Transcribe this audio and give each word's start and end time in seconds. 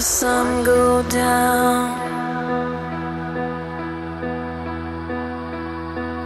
the 0.00 0.06
sun 0.06 0.64
go 0.64 1.02
down 1.10 1.90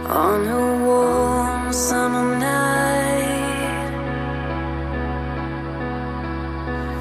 on 0.07 0.47
a 0.47 0.85
warm 0.85 1.73
summer 1.73 2.39
night, 2.39 3.89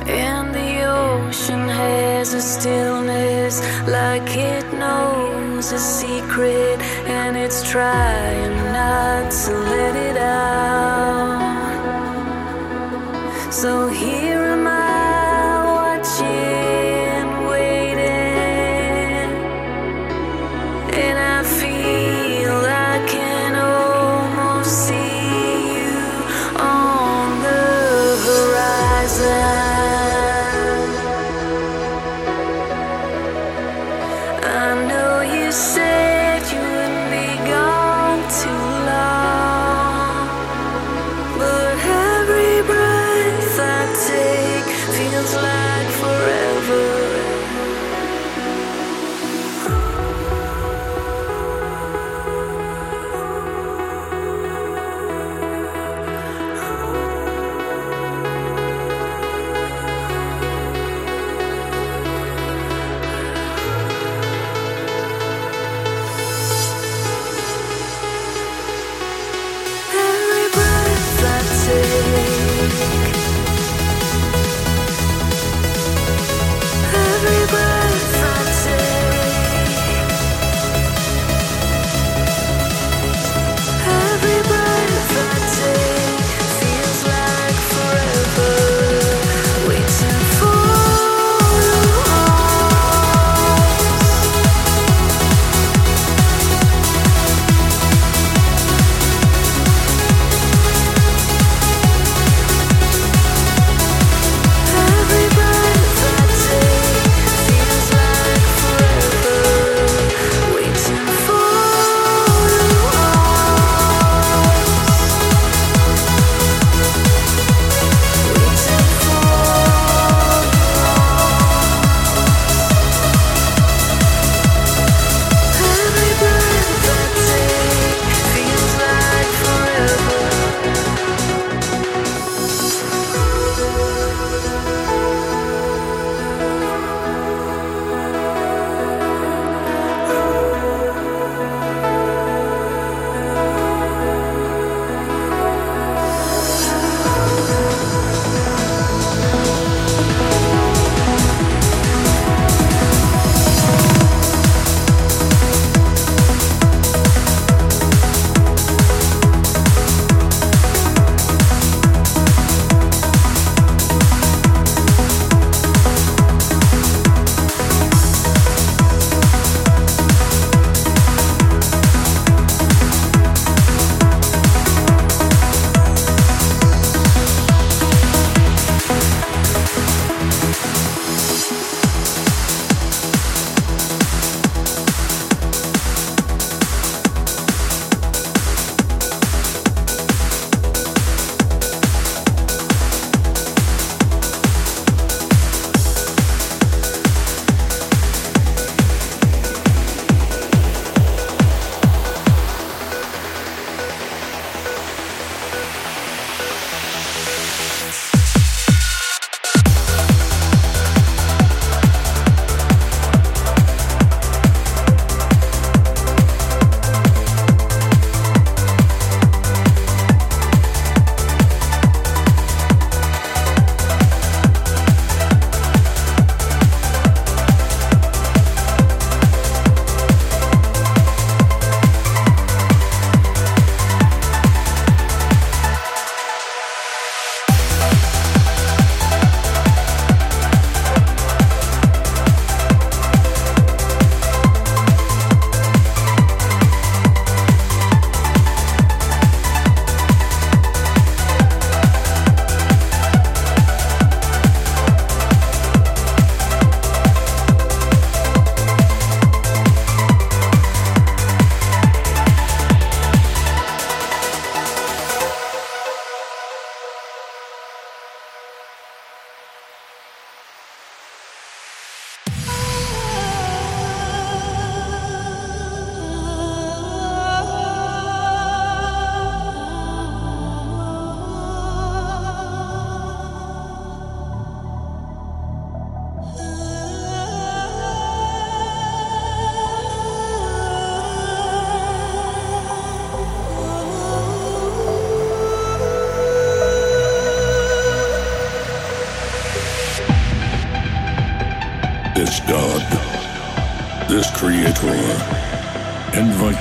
and 0.08 0.52
the 0.52 0.82
ocean 0.82 1.68
has 1.68 2.34
a 2.34 2.42
stillness 2.42 3.60
like 3.86 4.36
it 4.36 4.66
knows 4.72 5.70
a 5.70 5.78
secret, 5.78 6.80
and 7.06 7.36
it's 7.36 7.62
trying 7.70 8.56
not 8.72 9.30
to 9.30 9.52
let 9.72 9.94
it 9.94 10.16
out. 10.16 11.38
So 13.52 13.86
here 13.86 14.33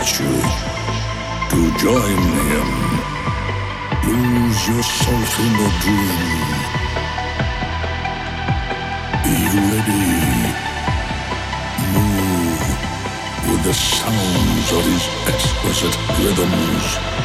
you 0.03 0.27
to 1.49 1.77
join 1.77 2.17
Him. 2.49 2.69
Lose 4.05 4.67
yourself 4.67 5.39
in 5.39 5.51
the 5.61 5.69
dream. 5.83 6.49
Be 9.23 9.37
ready. 9.71 10.51
Move 11.93 12.63
with 13.47 13.63
the 13.63 13.73
sounds 13.73 14.71
of 14.73 14.83
His 14.91 15.03
exquisite 15.31 15.97
rhythms. 16.19 17.22